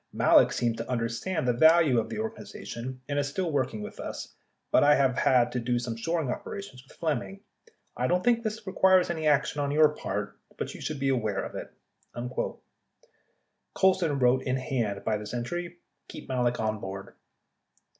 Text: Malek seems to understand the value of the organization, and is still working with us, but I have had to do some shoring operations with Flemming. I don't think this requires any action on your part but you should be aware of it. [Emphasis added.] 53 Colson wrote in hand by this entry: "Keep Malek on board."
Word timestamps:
Malek 0.13 0.51
seems 0.51 0.77
to 0.77 0.89
understand 0.89 1.47
the 1.47 1.53
value 1.53 1.99
of 1.99 2.09
the 2.09 2.17
organization, 2.17 2.99
and 3.07 3.19
is 3.19 3.27
still 3.29 3.51
working 3.51 3.83
with 3.83 3.99
us, 3.99 4.33
but 4.71 4.83
I 4.83 4.95
have 4.95 5.15
had 5.15 5.51
to 5.51 5.59
do 5.59 5.77
some 5.77 5.95
shoring 5.95 6.31
operations 6.31 6.81
with 6.81 6.97
Flemming. 6.97 7.41
I 7.95 8.07
don't 8.07 8.23
think 8.23 8.41
this 8.41 8.65
requires 8.65 9.11
any 9.11 9.27
action 9.27 9.61
on 9.61 9.69
your 9.69 9.89
part 9.89 10.39
but 10.57 10.73
you 10.73 10.81
should 10.81 10.99
be 10.99 11.09
aware 11.09 11.43
of 11.43 11.53
it. 11.53 11.71
[Emphasis 12.15 12.17
added.] 12.17 12.29
53 12.29 13.11
Colson 13.75 14.17
wrote 14.17 14.41
in 14.41 14.55
hand 14.55 15.03
by 15.05 15.17
this 15.17 15.35
entry: 15.35 15.77
"Keep 16.07 16.27
Malek 16.29 16.59
on 16.59 16.79
board." 16.79 17.13